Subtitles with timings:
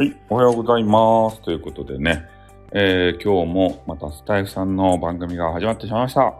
[0.00, 1.42] はい、おはようございます。
[1.42, 2.26] ということでね、
[2.72, 6.32] えー、今日もまたスタイフさんの番組が始まってしまいました。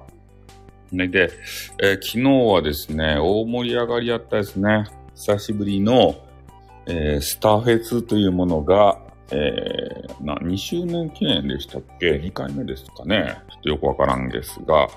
[0.90, 1.30] で、
[1.82, 2.22] えー、昨日
[2.54, 4.86] はですね、大盛り上がりやったですね。
[5.14, 6.14] 久しぶりの、
[6.86, 8.98] えー、スターフェスというものが、
[9.30, 14.88] えー、な、2周年記念でしたっけ ?2 回目ですかねちょっとよくわからんですが、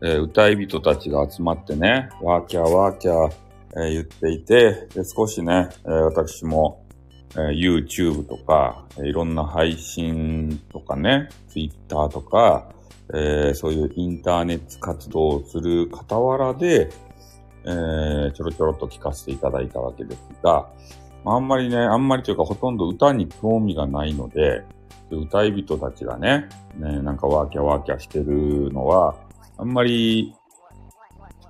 [0.00, 3.32] えー、歌い人たちが集まってね、ワーキャーワーキャー、
[3.76, 6.82] えー、言っていて、で少しね、え、私も
[7.36, 12.70] え YouTube とか、いろんな配信とかね、Twitter とか、
[13.14, 16.90] えー、そういうインターネット活動をする傍らで、
[17.64, 20.68] えー、ちょろちょろっと聞かせていただいたわけですが、
[21.24, 24.64] あんまりね、あんまりというかほとんど歌に興味がないので、
[25.10, 29.14] 歌い人たちがね、ね、なんかワーキャワーキャしてるのは、
[29.58, 30.34] あんまり、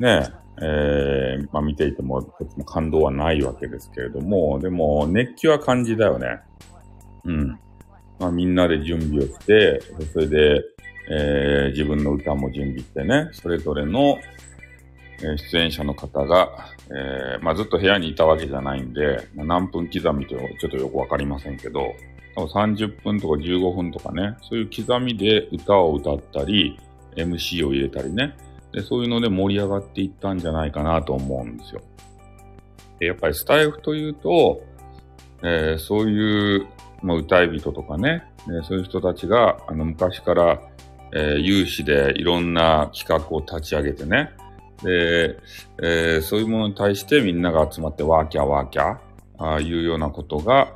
[0.01, 0.29] ね、
[0.61, 6.41] えー、まあ見ていても、とても感動はないわけですけれども、でも熱気は感じだよね。
[7.25, 7.59] うん。
[8.19, 9.81] まあみんなで準備をして、
[10.13, 10.63] それで、
[11.11, 14.19] えー、自分の歌も準備してね、それぞれの、
[15.21, 16.51] えー、出演者の方が、
[16.91, 21.95] えー、まあずっと部屋にいたわけじゃないんで、まあ、何分刻みとちょっとよくわかりませんけど、
[22.35, 26.79] 多分30分とか15分とかね、そういう刻みで歌を歌ったり、
[27.17, 28.35] MC を入れたりね、
[28.73, 31.83] で、そういうので盛り上がっていったんじゃないかなと思うんですよ。
[32.99, 34.63] でやっぱりスタイフというと、
[35.43, 36.67] えー、そういう、
[37.03, 40.61] まあ、歌い人とかね、ねそういう人たちが、あの、昔から、
[41.13, 44.31] えー、有志でいろんな企画を立ち上げてね、
[44.83, 45.39] で、
[45.83, 48.97] えー、そういうものに対してみんなが集まってワーキャーワーキャー、
[49.39, 50.75] ああいうようなことが、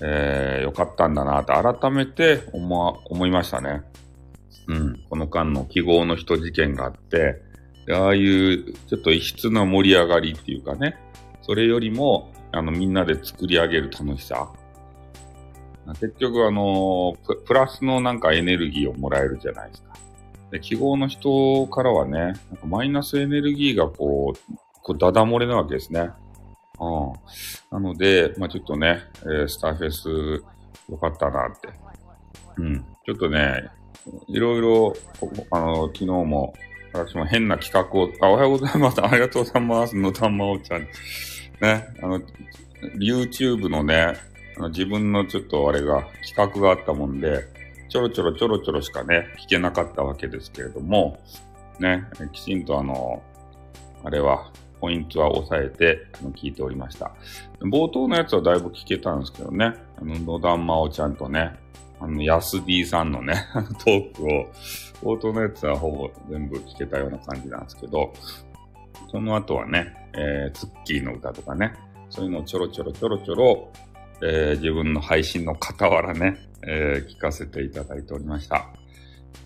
[0.00, 3.82] えー、よかったんだなと改めて思、思いましたね。
[4.68, 7.42] うん、この間の記号の人事件があって、
[7.90, 10.96] ああいうちょっと異質な盛り上がりっていうかね、
[11.42, 14.48] それよりも、あの、みんなで作り上げる楽しさ。
[15.94, 19.94] 結局、あのプ、プラスのなんかエネルギーをもらえるじゃないですか。
[20.50, 26.00] で、記号の人からはね、なんかマイナスエネルギーがこう、こうダダ漏れなわけですね。
[26.00, 26.10] うん。
[27.70, 30.08] なので、まあちょっとね、えー、スターフェス
[30.90, 31.68] よかったなって。
[32.58, 32.84] うん。
[33.06, 33.70] ちょっとね、
[34.26, 34.94] いろいろ、
[35.50, 36.54] あの、昨日も、
[36.92, 39.04] 私も変な企画を、あ、おはようございます。
[39.04, 39.96] ありがとうございます。
[39.96, 40.82] のたまおちゃん。
[40.82, 40.88] ね、
[42.02, 42.20] あの、
[42.98, 44.14] YouTube のね、
[44.56, 47.44] あの自分のちょっとあれが、企画があったもんで、
[47.88, 51.20] ちょろちょろちょろちょろしかね、聞けなかったわけですけれども、
[51.78, 53.22] ね、きちんとあの、
[54.04, 57.10] あれは、ポイントは押さえて聞いておりました。
[57.60, 61.52] 冒頭のやつはだいぶ聞けたんですけどね、あの、野田真央ちゃんとね、
[62.00, 63.46] あの、安 D さんのね、
[63.84, 68.12] トークを、冒頭のやつはほぼ全部聞けたような感じなんですけど、
[69.10, 71.72] その後はね、えー、ツッキーの歌とかね、
[72.10, 73.72] そういうのをちょろちょろちょろちょろ、
[74.22, 76.36] えー、自分の配信の傍らね、
[76.66, 78.66] えー、聞かせていただいておりました。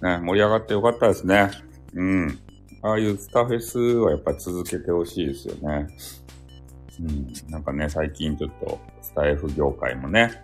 [0.03, 1.51] ね、盛り上がってよかったですね。
[1.95, 2.39] うん。
[2.83, 5.87] ああいうスタフェスはやっぱり続けてほしいですよね。
[7.01, 7.33] うん。
[7.51, 10.43] なんかね、最近ちょっとスタイフ業界もね、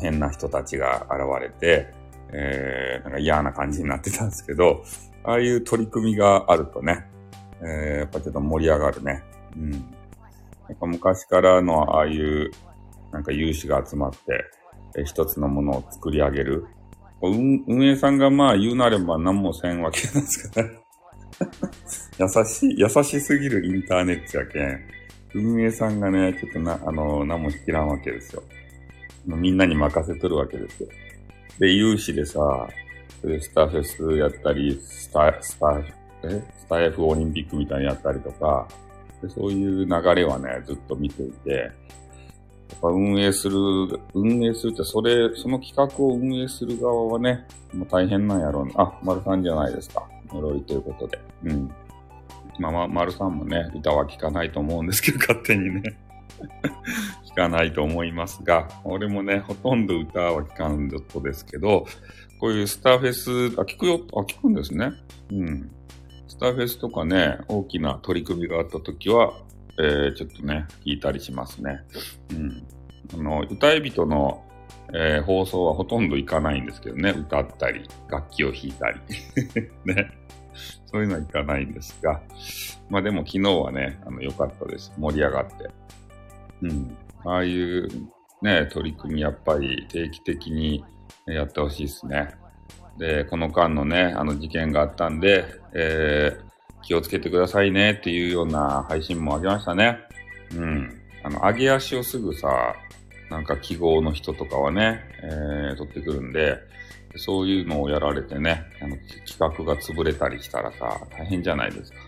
[0.00, 1.92] 変な人たちが現れて、
[2.32, 4.84] えー、なんか嫌な感じになってたんですけど、
[5.24, 7.06] ああいう取り組みがあるとね、
[7.60, 9.22] えー、やっぱちょっと盛り上がるね。
[9.56, 9.72] うん。
[9.72, 9.78] や
[10.74, 12.50] っぱ昔からのああいう、
[13.12, 14.44] なんか有志が集まって、
[14.96, 16.66] えー、一つのものを作り上げる。
[17.22, 20.68] 運営さんがまあ言うなれば何もせんわけなんですから。
[22.18, 24.80] 優しい、優しすぎるインターネットやけん。
[25.34, 28.42] 運営さんがね、ちょっとな、あの、何も知らんわけですよ。
[29.26, 30.88] みんなに任せとるわけですよ。
[31.58, 32.68] で、有志でさ、
[33.22, 35.80] スターフェスやったり、スタ、スタ、
[36.22, 36.42] え？
[36.58, 38.66] スタイフオリンピックみたいにやったりとか、
[39.22, 41.68] でそういう流れはね、ずっと見ていて、や
[42.76, 43.56] っぱ運営する、
[44.14, 48.72] 運営するって、それ、その企画を運営する側はね、もう大変なんやろうな。
[48.76, 50.06] あ、丸さんじゃないですか。
[50.32, 51.18] 呪いということで。
[51.44, 51.70] うん。
[52.58, 55.96] まあ、まあ、丸さんもね、歌は聴かないと思うんですけど、勝手にね。
[57.24, 61.86] 聞かないと思いますが、俺もね、ほとんど歌は聞かんとですけど、
[62.40, 64.92] こういうスターフェス、あ、聞くよ、あ、聞くんですね。
[65.30, 65.70] うん。
[66.28, 69.32] スターフェスとかね、大きな取り組みがあった時は、
[69.78, 71.80] えー、ちょっとね、聞いたりしますね。
[72.30, 72.66] うん。
[73.14, 74.42] あの、歌い人の、
[74.94, 79.00] えー、放送はほとんど行かないんですけどね、歌ったり、楽器を弾いたり。
[79.84, 80.10] ね。
[80.86, 82.20] そういうのは行かないんですが、
[82.88, 84.92] まあでも昨日はね、あの、良かったです。
[84.98, 85.70] 盛り上がって。
[86.62, 86.96] うん。
[87.24, 87.88] ああいう
[88.42, 90.84] ね、取り組みやっぱり定期的に
[91.26, 92.34] やってほしいですね。
[92.98, 95.44] で、この間のね、あの事件があったんで、
[95.74, 99.98] えー、気をつけてくださいねっていうような配信もあげましたね。
[100.54, 101.00] うん。
[101.24, 102.74] あの、上げ足をすぐさ、
[103.30, 106.58] なんか記号の人とかはね、えー、取ってくるんで、
[107.16, 111.98] そういうのをやられてね、あの企画が潰れたりしたらさ、大変じゃないですか。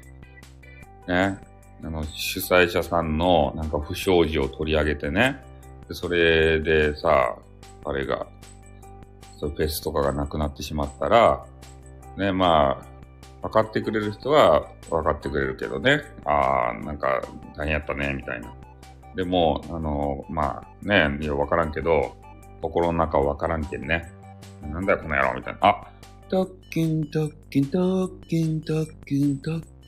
[1.08, 1.38] ね。
[1.82, 5.44] あの、主催者さんのなんか不祥事を取り上げてね、
[5.88, 7.36] でそれでさ、
[7.84, 8.26] あれが、
[9.38, 11.44] そフェスとかがなくなってしまったら、
[12.16, 12.82] ね、ま
[13.42, 17.22] あ、分かってくれる人は分かってくれるけどね、ああ、なんか
[17.56, 18.52] 大変やったね、みたいな。
[19.14, 22.16] でも、あの、まあね、いや、分からんけど、
[22.60, 24.12] 心の中は分からんけんね。
[24.62, 25.60] なんだよ、この野郎、みたいな。
[25.62, 25.88] あ、
[26.28, 28.10] トッキン、トッキン、トッ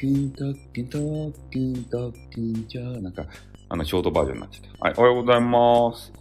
[0.01, 3.27] キン、トッキン、トッキン、トッキン、トッキン、トッキン、じゃあ、なんか、
[3.69, 4.89] あの、ショートバージョンになっちゃった。
[4.89, 6.13] はい、おはようございます。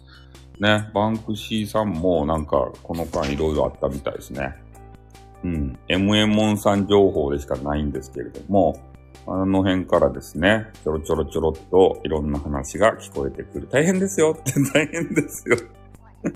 [0.60, 4.54] ね、バンクシーさんもなんか、この間いろいろあったみたいですね。
[5.44, 5.78] うん。
[5.88, 8.78] MA モンさん情報でしかないんですけれども、
[9.26, 13.68] あの辺からですね、ちょろちょろちょろっといろんな話が聞こえてくる。
[13.70, 15.56] 大変ですよって大変ですよ。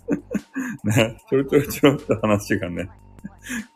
[0.84, 2.88] ね、ちょろちょろちょろって話がね、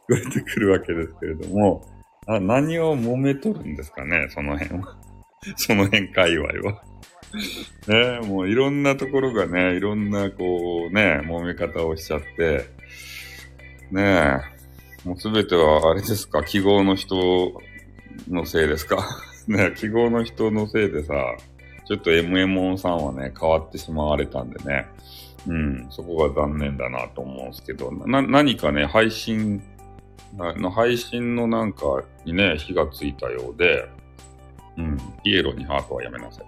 [0.08, 1.97] 聞こえてくるわけですけれども、
[2.28, 4.96] あ何を揉めとるんですかね、その辺は。
[5.56, 6.82] その辺界隈は。
[7.86, 12.66] ねもういろんなところがね、いろんなこうね、揉め方をしちゃって、
[13.90, 17.16] ねえ、もうすべてはあれですか、記号の人
[18.28, 19.04] のせいですか？
[19.48, 21.14] ね記号の人のせいでさ、
[21.86, 24.86] ちょっと MMO さんはね、変わってしまわれたんでね、
[25.46, 29.62] うん、そこが残念だなと思うんですけど、な、何かね、配信、
[30.34, 33.88] の配信のなんかにね、火がついたようで、
[34.76, 36.46] うん、ピエロにハートはやめなさい。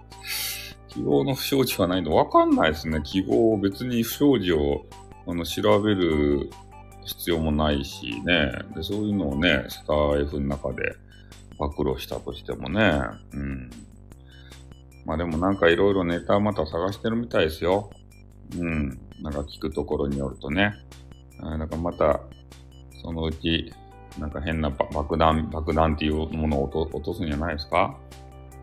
[0.87, 3.01] 記号の不祥事はないのわかんないですね。
[3.03, 4.85] 記号を別に不祥事を
[5.27, 6.49] あの調べる
[7.05, 8.51] 必要もないしね。
[8.75, 10.95] で、そういうのをね、スター F の中で
[11.57, 13.01] 暴露したとしてもね。
[13.33, 13.69] うん。
[15.05, 17.89] まあでもなんかいろいろネタまた探してるみたいですよ。
[18.57, 18.99] うん。
[19.21, 20.73] なんか聞くところによるとね。
[21.39, 22.19] なんかまた、
[23.01, 23.73] そのうち、
[24.19, 27.97] なんか変な爆弾、爆弾っていうものを落とすんじゃないですか？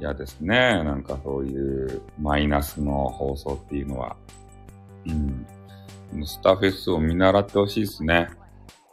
[0.00, 0.56] 嫌ですね。
[0.84, 1.56] なんかそうい
[1.86, 4.16] うマイナスの放送っていうのは。
[5.06, 5.46] うん。
[6.24, 8.28] スターフェスを見習ってほしいですね。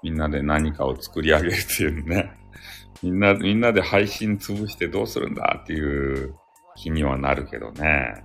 [0.02, 2.32] みんなで何かを作り上げるっていうね。
[3.04, 6.36] みんな、みんなで配信潰してどうするんだっていう
[6.76, 8.24] 気にはなるけどね。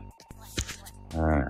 [1.14, 1.44] うん。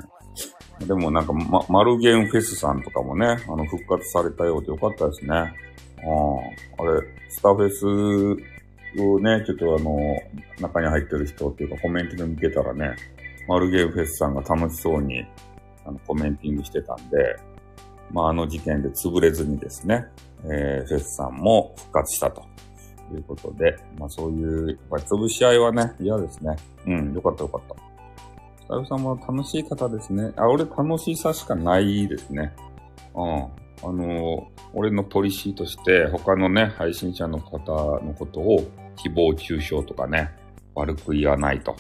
[0.87, 5.29] でもなんか、ま、マルゲンフェスさんとかもね、あの、復活されたようでよかったですね。
[5.29, 6.87] うん。
[6.87, 9.99] あれ、スターフェスをね、ちょっとあの、
[10.61, 12.97] 中に入ってる人っていうかコメンティング見てたらね、
[13.47, 15.25] マルゲーフェスさんが楽しそうに
[15.85, 17.37] あのコメンティングしてたんで、
[18.13, 20.07] まあ、あの事件で潰れずにですね、
[20.45, 22.43] えー、フェスさんも復活したと
[23.13, 26.57] いうことで、まあそういう、やっぱり潰し合いはね、嫌ですね。
[26.87, 27.90] うん、よかったよかった。
[28.71, 30.33] スタイルさんも楽しい方ですね。
[30.37, 32.55] あ、俺楽しさしかないですね。
[33.17, 33.43] うん。
[33.83, 40.31] あの、俺のポリシーとして、他のね、配信者の方のことを誹謗中傷とかね、
[40.77, 41.75] 悪く言わないと。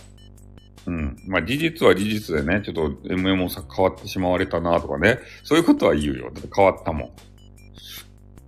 [0.86, 1.16] うん。
[1.28, 6.32] まあ、事実は事実でね、ちょっと MMO さん変わってしまわれたなとかね、そういうことは言うよ。
[6.52, 7.10] 変わったもん。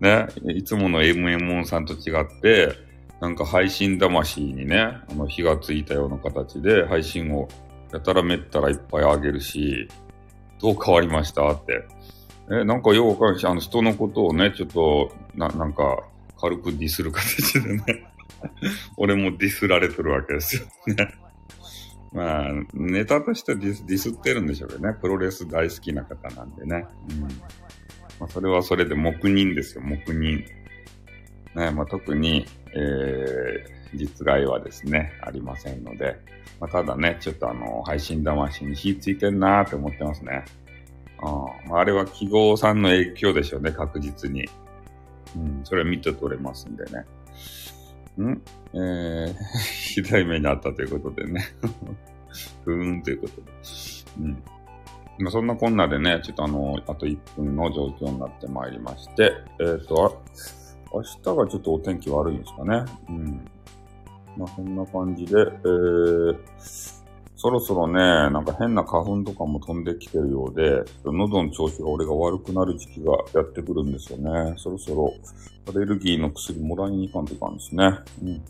[0.01, 2.73] ね、いつもの MMO さんと違って、
[3.21, 7.49] なんか配信魂にね、あの火がついたような形で配信を
[7.93, 9.89] やたらめったらいっぱいあげるし、
[10.61, 11.85] どう変わりましたって。
[12.51, 16.05] え、なんかよくわかるし、あの人のことをね、ちょっと、な、なんか、
[16.43, 17.85] 軽くディスる形でね
[18.99, 21.15] 俺もディスられてるわけですよね
[22.13, 24.95] まあ、ネタとしてディスディスってるんでしょうけどね。
[25.01, 26.85] プロレス大好きな方なんでね。
[27.09, 27.21] うん。
[27.23, 27.29] ま
[28.27, 30.45] あ、それはそれで黙認ですよ、黙認。
[31.55, 32.45] ね、まあ、特に、
[32.75, 36.17] えー、実害はですね、ありませんので、
[36.61, 40.45] まあ、ただね、ちょっとあの、配信魂に火ついてんなーって思ってますね。
[41.23, 41.47] あ
[41.79, 44.49] あれは記号さんの影響でしょうね、確実に。
[45.37, 47.07] うん、それは見て取れますんでね。
[48.19, 48.43] ん
[48.75, 49.35] えー、
[49.95, 51.43] ひどい目にあったということでね。
[52.65, 53.43] ふーんということで。
[54.21, 54.43] うん。
[55.19, 60.23] まあ、そんなこんなでね、ちょっとあの、あと1分の状況になってまいりまして、えっ、ー、と、
[60.93, 62.85] 明日がちょっとお天気悪いんですかね。
[63.09, 63.45] うん。
[64.37, 66.37] まあ、そんな感じで、えー、
[67.37, 74.55] そろそろね、なんか変な花粉とかも飛んできてるようで、喉の調子が俺が悪くなる時期がやってくるんですよね。
[74.57, 75.13] そろそろ
[75.69, 77.85] アレルギーの薬もらいに行かんといかんですね。
[78.23, 78.43] うん。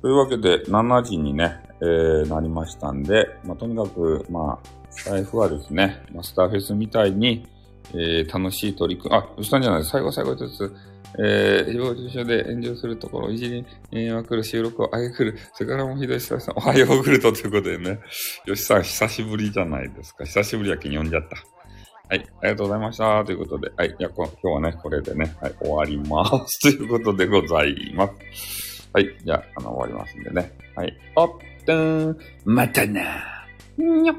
[0.00, 7.46] というわけで、7時にね、えー、なりましたんで、まあ、とにかく、まあ、スタイフはですね、マスターフェスみたいに、
[7.92, 10.72] えー、楽しい取り組み、あ、したんじゃない最後最後一つ、
[11.18, 15.38] えー、誹謗中傷で炎上するところ、いじり、えー、まくる収録をあげくる。
[15.54, 17.98] それからもひどい久さん、おはようグルトということでね。
[18.46, 20.24] よしさん、久しぶりじゃないですか。
[20.24, 21.36] 久しぶりやけに呼んじゃった。
[22.08, 23.24] はい、ありがとうございました。
[23.24, 26.60] ということで、はい、じゃあ今日はね、これでね、はい、終わります。
[26.76, 28.88] ということでございます。
[28.92, 30.52] はい、じゃあ、あの、終わりますんでね。
[30.74, 31.30] はい、おっ
[31.64, 33.82] とーん、またなー。
[34.02, 34.16] にょっ